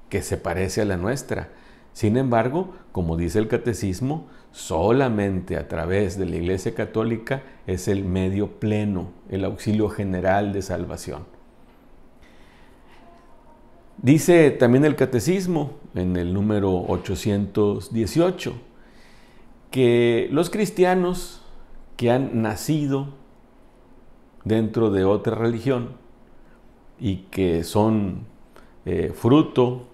que 0.09 0.21
se 0.21 0.37
parece 0.37 0.81
a 0.81 0.85
la 0.85 0.97
nuestra. 0.97 1.49
Sin 1.93 2.17
embargo, 2.17 2.73
como 2.91 3.17
dice 3.17 3.39
el 3.39 3.47
catecismo, 3.47 4.27
solamente 4.51 5.57
a 5.57 5.67
través 5.67 6.17
de 6.17 6.25
la 6.25 6.35
Iglesia 6.35 6.73
Católica 6.73 7.43
es 7.67 7.87
el 7.87 8.03
medio 8.03 8.59
pleno, 8.59 9.11
el 9.29 9.45
auxilio 9.45 9.89
general 9.89 10.53
de 10.53 10.61
salvación. 10.61 11.25
Dice 14.01 14.51
también 14.51 14.85
el 14.85 14.95
catecismo 14.95 15.73
en 15.93 16.15
el 16.15 16.33
número 16.33 16.73
818 16.87 18.53
que 19.71 20.29
los 20.31 20.49
cristianos 20.49 21.41
que 21.97 22.09
han 22.09 22.41
nacido 22.41 23.09
dentro 24.45 24.89
de 24.89 25.03
otra 25.03 25.35
religión 25.35 25.97
y 26.97 27.17
que 27.29 27.63
son 27.63 28.25
eh, 28.85 29.11
fruto 29.13 29.87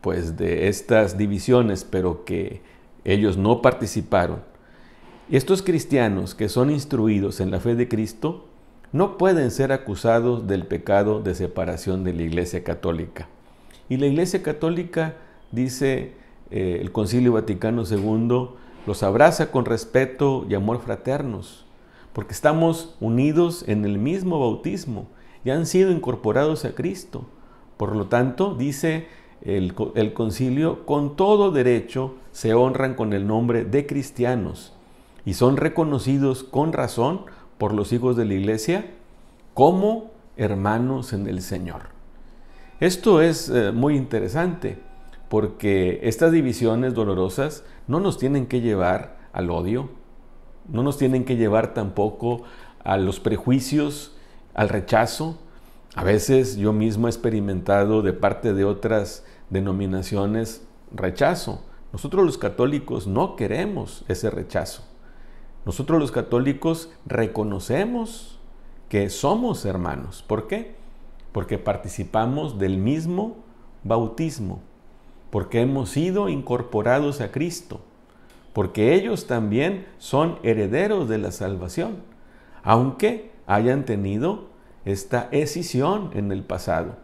pues 0.00 0.36
de 0.36 0.68
estas 0.68 1.16
divisiones, 1.16 1.84
pero 1.84 2.24
que 2.24 2.60
ellos 3.06 3.36
no 3.36 3.62
participaron. 3.62 4.40
Estos 5.30 5.62
cristianos 5.62 6.34
que 6.34 6.48
son 6.48 6.70
instruidos 6.70 7.40
en 7.40 7.50
la 7.50 7.60
fe 7.60 7.74
de 7.74 7.88
Cristo 7.88 8.46
no 8.92 9.16
pueden 9.16 9.50
ser 9.50 9.72
acusados 9.72 10.46
del 10.46 10.66
pecado 10.66 11.20
de 11.20 11.34
separación 11.34 12.04
de 12.04 12.12
la 12.12 12.22
Iglesia 12.22 12.64
Católica. 12.64 13.28
Y 13.88 13.96
la 13.96 14.06
Iglesia 14.06 14.42
Católica, 14.42 15.14
dice 15.52 16.12
eh, 16.50 16.78
el 16.80 16.90
Concilio 16.92 17.32
Vaticano 17.32 17.84
II, 17.88 18.50
los 18.86 19.02
abraza 19.02 19.50
con 19.50 19.64
respeto 19.64 20.44
y 20.48 20.54
amor 20.54 20.80
fraternos, 20.80 21.64
porque 22.12 22.34
estamos 22.34 22.96
unidos 23.00 23.64
en 23.68 23.84
el 23.84 23.98
mismo 23.98 24.40
bautismo 24.40 25.06
y 25.44 25.50
han 25.50 25.66
sido 25.66 25.92
incorporados 25.92 26.64
a 26.64 26.74
Cristo. 26.74 27.26
Por 27.76 27.94
lo 27.94 28.06
tanto, 28.06 28.54
dice 28.54 29.06
el, 29.42 29.74
concilio, 30.14 30.86
con 30.86 31.14
todo 31.14 31.50
derecho 31.50 32.14
se 32.36 32.52
honran 32.52 32.92
con 32.92 33.14
el 33.14 33.26
nombre 33.26 33.64
de 33.64 33.86
cristianos 33.86 34.74
y 35.24 35.32
son 35.32 35.56
reconocidos 35.56 36.44
con 36.44 36.74
razón 36.74 37.22
por 37.56 37.72
los 37.72 37.94
hijos 37.94 38.14
de 38.14 38.26
la 38.26 38.34
iglesia 38.34 38.90
como 39.54 40.10
hermanos 40.36 41.14
en 41.14 41.28
el 41.28 41.40
Señor. 41.40 41.84
Esto 42.78 43.22
es 43.22 43.48
eh, 43.48 43.72
muy 43.72 43.96
interesante 43.96 44.78
porque 45.30 46.00
estas 46.02 46.30
divisiones 46.30 46.92
dolorosas 46.92 47.64
no 47.86 48.00
nos 48.00 48.18
tienen 48.18 48.44
que 48.44 48.60
llevar 48.60 49.16
al 49.32 49.48
odio, 49.48 49.88
no 50.68 50.82
nos 50.82 50.98
tienen 50.98 51.24
que 51.24 51.36
llevar 51.36 51.72
tampoco 51.72 52.42
a 52.84 52.98
los 52.98 53.18
prejuicios, 53.18 54.14
al 54.52 54.68
rechazo. 54.68 55.38
A 55.94 56.04
veces 56.04 56.58
yo 56.58 56.74
mismo 56.74 57.06
he 57.06 57.10
experimentado 57.10 58.02
de 58.02 58.12
parte 58.12 58.52
de 58.52 58.66
otras 58.66 59.24
denominaciones 59.48 60.68
rechazo. 60.94 61.62
Nosotros 61.96 62.26
los 62.26 62.36
católicos 62.36 63.06
no 63.06 63.36
queremos 63.36 64.04
ese 64.06 64.28
rechazo. 64.28 64.84
Nosotros 65.64 65.98
los 65.98 66.12
católicos 66.12 66.92
reconocemos 67.06 68.38
que 68.90 69.08
somos 69.08 69.64
hermanos. 69.64 70.22
¿Por 70.22 70.46
qué? 70.46 70.76
Porque 71.32 71.56
participamos 71.56 72.58
del 72.58 72.76
mismo 72.76 73.38
bautismo 73.82 74.60
porque 75.30 75.62
hemos 75.62 75.88
sido 75.88 76.28
incorporados 76.28 77.22
a 77.22 77.32
Cristo, 77.32 77.80
porque 78.52 78.92
ellos 78.92 79.26
también 79.26 79.86
son 79.96 80.38
herederos 80.42 81.08
de 81.08 81.16
la 81.16 81.32
salvación, 81.32 82.02
aunque 82.62 83.32
hayan 83.46 83.86
tenido 83.86 84.48
esta 84.84 85.30
escisión 85.32 86.10
en 86.12 86.30
el 86.30 86.42
pasado. 86.42 86.96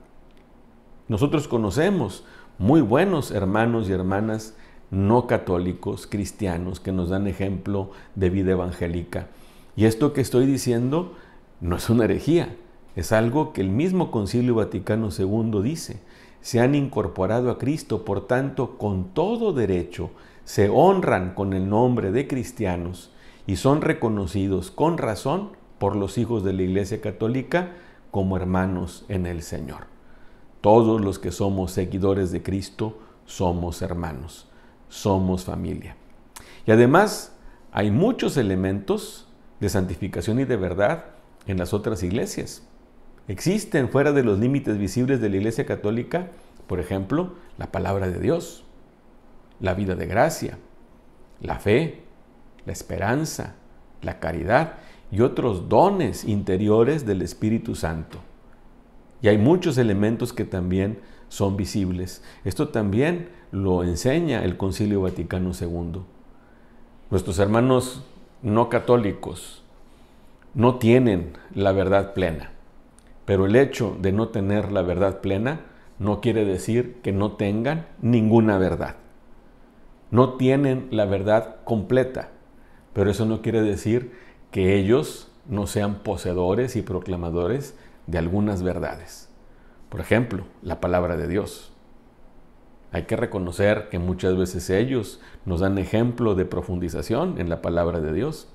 Nosotros 1.09 1.48
conocemos 1.48 2.26
muy 2.59 2.83
buenos 2.83 3.31
hermanos 3.31 3.88
y 3.88 3.92
hermanas 3.92 4.55
no 4.92 5.26
católicos, 5.26 6.07
cristianos, 6.07 6.78
que 6.78 6.92
nos 6.92 7.09
dan 7.09 7.26
ejemplo 7.26 7.90
de 8.14 8.31
vida 8.31 8.52
evangélica. 8.52 9.26
Y 9.74 9.87
esto 9.87 10.12
que 10.12 10.20
estoy 10.20 10.46
diciendo 10.46 11.14
no 11.61 11.74
es 11.74 11.90
una 11.90 12.05
herejía, 12.05 12.55
es 12.94 13.11
algo 13.11 13.52
que 13.52 13.62
el 13.62 13.70
mismo 13.70 14.12
Concilio 14.12 14.55
Vaticano 14.55 15.09
II 15.16 15.61
dice 15.62 15.98
se 16.42 16.59
han 16.59 16.74
incorporado 16.74 17.50
a 17.50 17.59
Cristo, 17.59 18.05
por 18.05 18.26
tanto, 18.26 18.76
con 18.76 19.14
todo 19.14 19.52
derecho, 19.52 20.11
se 20.44 20.68
honran 20.68 21.35
con 21.35 21.52
el 21.52 21.68
nombre 21.68 22.11
de 22.11 22.26
cristianos 22.26 23.12
y 23.46 23.57
son 23.57 23.81
reconocidos 23.81 24.72
con 24.72 24.98
razón 24.98 25.50
por 25.78 25.94
los 25.94 26.18
hijos 26.18 26.42
de 26.42 26.52
la 26.52 26.62
Iglesia 26.62 27.00
Católica 27.00 27.70
como 28.11 28.37
hermanos 28.37 29.05
en 29.09 29.26
el 29.26 29.42
Señor. 29.42 29.87
Todos 30.61 31.00
los 31.00 31.20
que 31.20 31.31
somos 31.31 31.70
seguidores 31.70 32.33
de 32.33 32.42
Cristo 32.42 32.98
somos 33.24 33.81
hermanos, 33.81 34.48
somos 34.92 35.46
familia. 35.46 35.96
Y 36.66 36.70
además 36.70 37.35
hay 37.72 37.90
muchos 37.90 38.37
elementos 38.37 39.26
de 39.59 39.70
santificación 39.70 40.38
y 40.38 40.44
de 40.44 40.59
verdad 40.59 41.07
en 41.46 41.57
las 41.57 41.72
otras 41.72 42.02
iglesias. 42.02 42.62
Existen 43.26 43.88
fuera 43.88 44.12
de 44.12 44.22
los 44.22 44.38
límites 44.38 44.76
visibles 44.76 45.22
de 45.22 45.31
la 45.31 45.37
Iglesia 45.37 45.64
Católica, 45.64 46.28
por 46.66 46.78
ejemplo, 46.78 47.33
la 47.57 47.72
palabra 47.72 48.11
de 48.11 48.20
Dios, 48.20 48.64
la 49.61 49.72
vida 49.72 49.94
de 49.94 50.07
gracia, 50.07 50.59
la 51.40 51.59
fe, 51.59 52.02
la 52.66 52.72
esperanza, 52.72 53.55
la 54.02 54.20
caridad 54.20 54.74
y 55.11 55.22
otros 55.22 55.70
dones 55.70 56.24
interiores 56.24 57.07
del 57.07 57.22
Espíritu 57.22 57.74
Santo. 57.74 58.18
Y 59.22 59.28
hay 59.28 59.38
muchos 59.38 59.78
elementos 59.78 60.35
que 60.35 60.44
también 60.44 60.98
son 61.28 61.57
visibles. 61.57 62.22
Esto 62.44 62.68
también 62.68 63.31
lo 63.52 63.84
enseña 63.84 64.44
el 64.44 64.56
Concilio 64.56 65.02
Vaticano 65.02 65.52
II. 65.58 66.00
Nuestros 67.10 67.38
hermanos 67.38 68.02
no 68.40 68.70
católicos 68.70 69.62
no 70.54 70.76
tienen 70.76 71.34
la 71.54 71.72
verdad 71.72 72.14
plena. 72.14 72.50
Pero 73.26 73.44
el 73.44 73.54
hecho 73.56 73.96
de 74.00 74.10
no 74.10 74.28
tener 74.28 74.72
la 74.72 74.80
verdad 74.80 75.20
plena 75.20 75.60
no 75.98 76.22
quiere 76.22 76.46
decir 76.46 76.96
que 77.02 77.12
no 77.12 77.32
tengan 77.32 77.86
ninguna 78.00 78.56
verdad. 78.56 78.96
No 80.10 80.34
tienen 80.34 80.88
la 80.90 81.04
verdad 81.04 81.56
completa, 81.64 82.30
pero 82.94 83.10
eso 83.10 83.26
no 83.26 83.42
quiere 83.42 83.62
decir 83.62 84.12
que 84.50 84.76
ellos 84.76 85.30
no 85.46 85.66
sean 85.66 85.96
poseedores 85.96 86.74
y 86.74 86.82
proclamadores 86.82 87.76
de 88.06 88.16
algunas 88.18 88.62
verdades. 88.62 89.28
Por 89.90 90.00
ejemplo, 90.00 90.44
la 90.62 90.80
palabra 90.80 91.16
de 91.16 91.28
Dios. 91.28 91.71
Hay 92.92 93.05
que 93.05 93.16
reconocer 93.16 93.88
que 93.90 93.98
muchas 93.98 94.37
veces 94.37 94.68
ellos 94.68 95.18
nos 95.46 95.61
dan 95.61 95.78
ejemplo 95.78 96.35
de 96.35 96.44
profundización 96.44 97.40
en 97.40 97.48
la 97.48 97.62
palabra 97.62 98.00
de 98.00 98.12
Dios. 98.12 98.48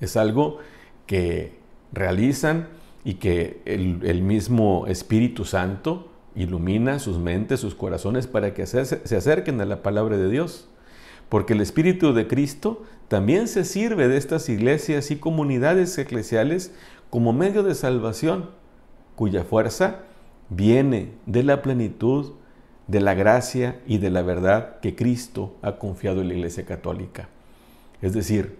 Es 0.00 0.16
algo 0.16 0.58
que 1.06 1.58
realizan 1.92 2.68
y 3.04 3.14
que 3.14 3.62
el, 3.64 4.22
mismo 4.22 4.86
Espíritu 4.88 5.44
Santo 5.44 6.10
ilumina 6.34 6.98
sus 6.98 7.18
mentes, 7.18 7.60
sus 7.60 7.76
corazones 7.76 8.26
para 8.26 8.52
que 8.52 8.66
se, 8.66 8.84
se 8.84 9.16
acerquen 9.16 9.60
a 9.60 9.64
la 9.64 9.82
palabra 9.82 10.16
de 10.16 10.28
Dios. 10.28 10.68
Porque 11.28 11.52
el 11.52 11.60
Espíritu 11.60 12.12
de 12.12 12.26
Cristo 12.26 12.82
también 13.06 13.46
se 13.46 13.64
sirve 13.64 14.08
de 14.08 14.16
estas 14.16 14.48
iglesias 14.48 15.12
y 15.12 15.16
comunidades 15.16 15.96
eclesiales 15.98 16.74
como 17.10 17.32
medio 17.32 17.62
de 17.62 17.76
salvación, 17.76 18.50
cuya 19.14 19.44
fuerza 19.44 20.00
viene 20.48 21.12
de 21.26 21.44
la 21.44 21.62
plenitud 21.62 22.32
de 22.90 23.00
la 23.00 23.14
gracia 23.14 23.80
y 23.86 23.98
de 23.98 24.10
la 24.10 24.22
verdad 24.22 24.80
que 24.80 24.96
Cristo 24.96 25.54
ha 25.62 25.76
confiado 25.76 26.20
en 26.20 26.28
la 26.28 26.34
Iglesia 26.34 26.66
Católica. 26.66 27.28
Es 28.02 28.14
decir, 28.14 28.56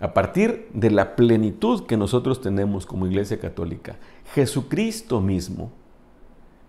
a 0.00 0.12
partir 0.12 0.68
de 0.74 0.90
la 0.90 1.16
plenitud 1.16 1.86
que 1.86 1.96
nosotros 1.96 2.42
tenemos 2.42 2.84
como 2.84 3.06
Iglesia 3.06 3.40
Católica, 3.40 3.96
Jesucristo 4.34 5.22
mismo 5.22 5.72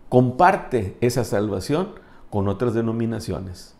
comparte 0.07 0.95
esa 1.01 1.25
salvación 1.25 1.95
con 2.29 2.47
otras 2.47 2.73
denominaciones. 2.73 3.75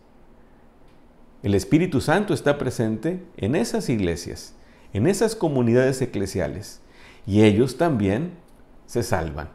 El 1.42 1.54
Espíritu 1.54 2.02
Santo 2.02 2.34
está 2.34 2.58
presente 2.58 3.24
en 3.38 3.54
esas 3.54 3.88
iglesias, 3.88 4.54
en 4.92 5.06
esas 5.06 5.34
comunidades 5.34 6.02
eclesiales, 6.02 6.80
y 7.26 7.44
ellos 7.44 7.78
también 7.78 8.32
se 8.84 9.02
salvan 9.02 9.48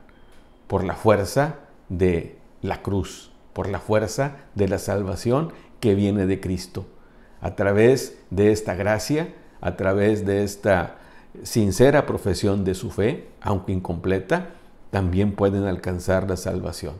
por 0.68 0.84
la 0.84 0.96
fuerza 0.96 1.60
de 1.90 2.38
la 2.62 2.82
cruz, 2.82 3.32
por 3.58 3.70
la 3.70 3.80
fuerza 3.80 4.36
de 4.54 4.68
la 4.68 4.78
salvación 4.78 5.52
que 5.80 5.96
viene 5.96 6.28
de 6.28 6.40
Cristo. 6.40 6.86
A 7.42 7.56
través 7.56 8.20
de 8.30 8.52
esta 8.52 8.76
gracia, 8.76 9.34
a 9.62 9.76
través 9.76 10.28
de 10.28 10.44
esta 10.44 10.98
sincera 11.42 12.06
profesión 12.06 12.64
de 12.64 12.76
su 12.76 12.92
fe, 12.92 13.30
aunque 13.42 13.72
incompleta, 13.72 14.50
también 14.92 15.32
pueden 15.32 15.64
alcanzar 15.64 16.30
la 16.30 16.38
salvación. 16.38 16.98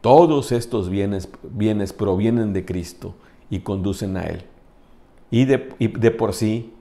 Todos 0.00 0.52
estos 0.52 0.88
bienes, 0.88 1.28
bienes 1.42 1.92
provienen 1.92 2.54
de 2.54 2.64
Cristo 2.64 3.14
y 3.50 3.60
conducen 3.60 4.16
a 4.16 4.22
Él. 4.22 4.46
Y 5.30 5.44
de, 5.44 5.74
y 5.78 5.88
de 5.88 6.10
por 6.10 6.32
sí 6.32 6.72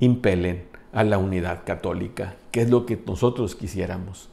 impelen 0.00 0.64
a 0.92 1.04
la 1.04 1.18
unidad 1.18 1.60
católica, 1.64 2.34
que 2.50 2.62
es 2.62 2.70
lo 2.70 2.86
que 2.86 3.00
nosotros 3.06 3.54
quisiéramos. 3.54 4.30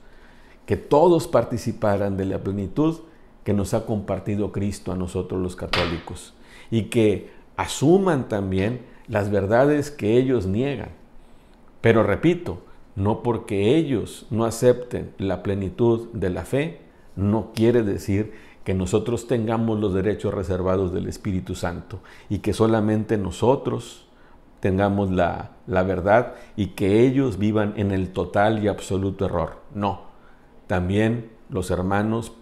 Que 0.65 0.77
todos 0.77 1.27
participaran 1.27 2.17
de 2.17 2.25
la 2.25 2.39
plenitud 2.39 3.01
que 3.43 3.53
nos 3.53 3.73
ha 3.73 3.85
compartido 3.85 4.51
Cristo 4.51 4.91
a 4.91 4.95
nosotros 4.95 5.41
los 5.41 5.55
católicos 5.55 6.33
y 6.71 6.83
que 6.83 7.31
asuman 7.57 8.29
también 8.29 8.81
las 9.07 9.29
verdades 9.31 9.91
que 9.91 10.17
ellos 10.17 10.45
niegan. 10.45 10.89
Pero 11.81 12.03
repito, 12.03 12.59
no 12.95 13.23
porque 13.23 13.75
ellos 13.75 14.27
no 14.29 14.45
acepten 14.45 15.13
la 15.17 15.41
plenitud 15.41 16.09
de 16.13 16.29
la 16.29 16.45
fe, 16.45 16.81
no 17.15 17.51
quiere 17.53 17.83
decir 17.83 18.33
que 18.63 18.73
nosotros 18.73 19.27
tengamos 19.27 19.79
los 19.79 19.93
derechos 19.93 20.33
reservados 20.33 20.93
del 20.93 21.07
Espíritu 21.07 21.55
Santo 21.55 21.99
y 22.29 22.39
que 22.39 22.53
solamente 22.53 23.17
nosotros 23.17 24.05
tengamos 24.59 25.09
la, 25.09 25.51
la, 25.65 25.83
verdad 25.83 26.35
y 26.55 26.67
que 26.67 27.05
ellos 27.05 27.37
vivan 27.37 27.73
en 27.77 27.91
el 27.91 28.11
total 28.11 28.63
y 28.63 28.67
absoluto 28.67 29.25
error. 29.25 29.61
No, 29.73 30.01
también 30.67 31.31
los 31.49 31.71
hermanos 31.71 32.33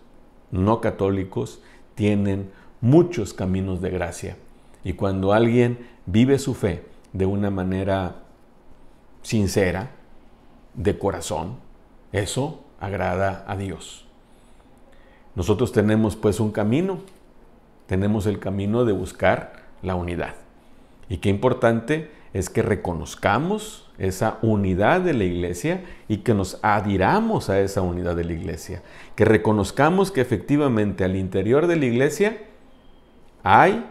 no 0.52 0.82
católicos 0.82 1.62
tienen 1.96 2.52
muchos 2.82 3.34
caminos 3.34 3.82
de 3.82 3.90
gracia. 3.90 4.38
Y 4.84 4.94
cuando 4.94 5.34
alguien 5.34 5.88
vive 6.06 6.40
su 6.40 6.54
fe 6.54 6.84
de 7.14 7.26
una 7.26 7.50
manera 7.50 8.24
sincera, 9.22 9.92
de 10.74 10.98
corazón, 10.98 11.58
eso 12.12 12.64
agrada 12.80 13.44
a 13.48 13.58
Dios. 13.58 14.06
Nosotros 15.36 15.72
tenemos 15.72 16.16
pues 16.16 16.40
un 16.40 16.52
camino, 16.52 17.00
tenemos 17.88 18.26
el 18.28 18.40
camino 18.40 18.86
de 18.86 18.94
buscar 18.94 19.66
la 19.82 19.96
unidad. 19.96 20.36
Y 21.10 21.18
qué 21.18 21.30
importante 21.30 22.12
es 22.34 22.50
que 22.50 22.62
reconozcamos 22.62 23.87
esa 23.98 24.38
unidad 24.42 25.02
de 25.02 25.14
la 25.14 25.24
iglesia 25.24 25.84
y 26.08 26.18
que 26.18 26.34
nos 26.34 26.60
adhiramos 26.62 27.50
a 27.50 27.60
esa 27.60 27.82
unidad 27.82 28.16
de 28.16 28.26
la 28.26 28.34
iglesia. 28.34 28.84
Que 29.16 29.26
reconozcamos 29.26 30.12
que 30.12 30.22
efectivamente 30.22 31.04
al 31.04 31.16
interior 31.16 31.68
de 31.68 31.76
la 31.76 31.86
iglesia 31.86 32.38
hay, 33.44 33.86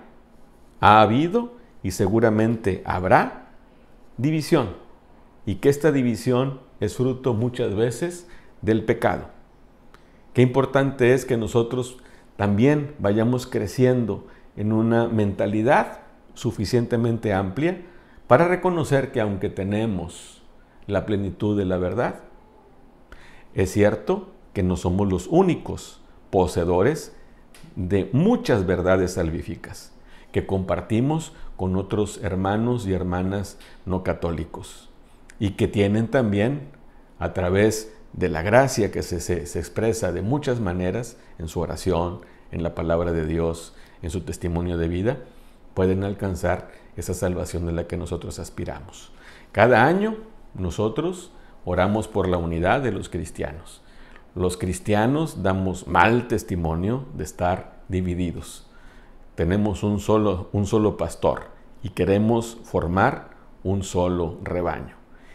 ha 0.81 1.01
habido 1.01 1.55
y 1.83 1.91
seguramente 1.91 2.83
habrá 2.85 3.51
división. 4.17 4.77
Y 5.45 5.57
que 5.57 5.69
esta 5.69 5.93
división 5.93 6.61
es 6.81 6.97
fruto 6.97 7.35
muchas 7.35 7.75
veces 7.75 8.29
del 8.63 8.85
pecado. 8.85 9.29
Qué 10.35 10.43
importante 10.43 11.15
es 11.15 11.25
que 11.25 11.37
nosotros 11.37 11.99
también 12.37 12.95
vayamos 12.99 13.47
creciendo 13.47 14.27
en 14.57 14.73
una 14.73 15.09
mentalidad 15.09 16.01
suficientemente 16.35 17.33
amplia 17.33 17.81
para 18.27 18.49
reconocer 18.49 19.13
que 19.13 19.21
aunque 19.21 19.49
tenemos 19.49 20.43
la 20.87 21.07
plenitud 21.07 21.57
de 21.57 21.65
la 21.65 21.79
verdad, 21.79 22.21
es 23.55 23.71
cierto 23.73 24.29
que 24.53 24.63
no 24.63 24.77
somos 24.77 25.09
los 25.09 25.27
únicos 25.29 26.01
poseedores 26.31 27.15
de 27.75 28.09
muchas 28.13 28.67
verdades 28.67 29.15
salvíficas 29.15 29.93
que 30.33 30.47
compartimos 30.47 31.33
con 31.57 31.77
otros 31.77 32.21
hermanos 32.23 32.87
y 32.87 32.93
hermanas 32.93 33.59
no 33.85 34.03
católicos 34.03 34.91
y 35.39 35.51
que 35.53 35.69
tienen 35.69 36.09
también 36.09 36.69
a 37.19 37.33
través 37.33 37.93
de 38.13 38.29
la 38.29 38.43
gracia 38.43 38.91
que 38.91 39.03
se, 39.03 39.21
se, 39.21 39.59
expresa 39.59 40.13
de 40.13 40.23
muchas 40.23 40.61
maneras 40.61 41.17
en 41.39 41.49
su 41.49 41.61
oración, 41.61 42.21
en 42.51 42.63
la 42.63 42.75
palabra 42.75 43.13
de 43.13 43.27
Dios, 43.27 43.75
en 44.03 44.11
su 44.11 44.23
testimonio 44.23 44.79
de 44.79 44.89
vida, 44.89 45.19
pueden 45.75 46.05
alcanzar 46.05 46.71
esa 46.97 47.15
salvación 47.15 47.67
de 47.67 47.73
la 47.73 47.87
que 47.87 47.97
nosotros 47.97 48.39
aspiramos. 48.39 49.13
Cada 49.53 49.87
año 49.87 50.17
nosotros 50.55 51.33
oramos 51.65 52.09
por 52.09 52.29
la 52.29 52.39
unidad 52.39 52.81
de 52.81 52.93
los 52.93 53.09
cristianos. 53.09 53.83
Los 54.35 54.57
cristianos 54.57 55.43
damos 55.43 55.87
mal 55.87 56.29
testimonio 56.29 57.07
de 57.15 57.25
estar 57.25 57.81
divididos. 57.89 58.67
Tenemos 59.35 59.83
un 59.83 60.01
solo, 60.01 60.49
un 60.53 60.67
solo 60.67 60.97
pastor 60.97 61.49
y 61.83 61.91
queremos 61.91 62.59
formar 62.65 63.31
un 63.63 63.83
solo 63.83 64.39
rebaño. 64.43 64.95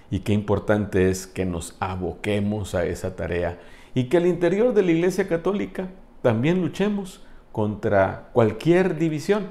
Y 0.10 0.20
qué 0.20 0.34
importante 0.34 1.10
es 1.10 1.28
que 1.28 1.46
nos 1.46 1.76
aboquemos 1.80 2.76
a 2.76 2.86
esa 2.86 3.16
tarea 3.16 3.60
y 3.94 4.06
que 4.06 4.18
al 4.18 4.26
interior 4.26 4.74
de 4.74 4.84
la 4.84 4.92
Iglesia 4.92 5.28
Católica 5.28 5.90
también 6.22 6.62
luchemos 6.62 7.24
contra 7.52 8.30
cualquier 8.34 8.98
división 8.98 9.48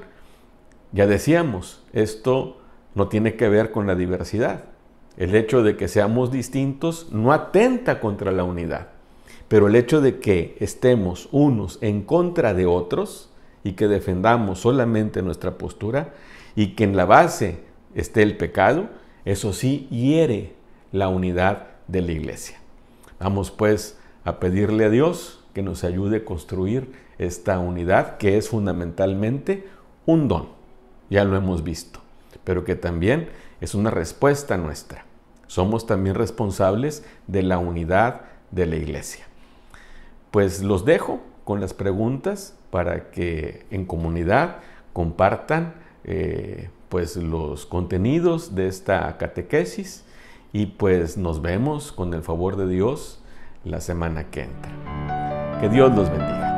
ya 0.91 1.07
decíamos, 1.07 1.81
esto 1.93 2.57
no 2.95 3.07
tiene 3.07 3.35
que 3.35 3.47
ver 3.47 3.71
con 3.71 3.87
la 3.87 3.95
diversidad. 3.95 4.65
El 5.17 5.35
hecho 5.35 5.63
de 5.63 5.77
que 5.77 5.87
seamos 5.87 6.31
distintos 6.31 7.07
no 7.11 7.31
atenta 7.31 7.99
contra 7.99 8.31
la 8.31 8.43
unidad. 8.43 8.89
Pero 9.47 9.67
el 9.67 9.75
hecho 9.75 10.01
de 10.01 10.19
que 10.19 10.55
estemos 10.59 11.29
unos 11.31 11.77
en 11.81 12.01
contra 12.03 12.53
de 12.53 12.65
otros 12.65 13.29
y 13.63 13.73
que 13.73 13.87
defendamos 13.87 14.59
solamente 14.59 15.21
nuestra 15.21 15.57
postura 15.57 16.13
y 16.55 16.75
que 16.75 16.83
en 16.83 16.97
la 16.97 17.05
base 17.05 17.59
esté 17.95 18.23
el 18.23 18.37
pecado, 18.37 18.89
eso 19.25 19.53
sí 19.53 19.87
hiere 19.91 20.53
la 20.91 21.09
unidad 21.09 21.67
de 21.87 22.01
la 22.01 22.11
iglesia. 22.11 22.57
Vamos 23.19 23.51
pues 23.51 23.97
a 24.23 24.39
pedirle 24.39 24.85
a 24.85 24.89
Dios 24.89 25.43
que 25.53 25.61
nos 25.61 25.83
ayude 25.83 26.17
a 26.17 26.25
construir 26.25 26.91
esta 27.17 27.59
unidad 27.59 28.17
que 28.17 28.37
es 28.37 28.49
fundamentalmente 28.49 29.67
un 30.05 30.27
don 30.27 30.60
ya 31.11 31.25
lo 31.25 31.35
hemos 31.35 31.63
visto, 31.63 31.99
pero 32.43 32.63
que 32.63 32.75
también 32.75 33.29
es 33.59 33.75
una 33.75 33.91
respuesta 33.91 34.57
nuestra. 34.57 35.05
Somos 35.45 35.85
también 35.85 36.15
responsables 36.15 37.03
de 37.27 37.43
la 37.43 37.57
unidad 37.57 38.21
de 38.49 38.65
la 38.65 38.77
iglesia. 38.77 39.25
Pues 40.31 40.63
los 40.63 40.85
dejo 40.85 41.19
con 41.43 41.59
las 41.59 41.73
preguntas 41.73 42.55
para 42.71 43.11
que 43.11 43.65
en 43.71 43.85
comunidad 43.85 44.59
compartan 44.93 45.75
eh, 46.05 46.69
pues 46.87 47.17
los 47.17 47.65
contenidos 47.65 48.55
de 48.55 48.67
esta 48.67 49.17
catequesis 49.17 50.05
y 50.53 50.67
pues 50.67 51.17
nos 51.17 51.41
vemos 51.41 51.91
con 51.91 52.13
el 52.13 52.23
favor 52.23 52.55
de 52.55 52.67
Dios 52.67 53.21
la 53.65 53.81
semana 53.81 54.29
que 54.29 54.43
entra. 54.43 55.59
Que 55.59 55.67
Dios 55.67 55.93
los 55.93 56.09
bendiga. 56.09 56.50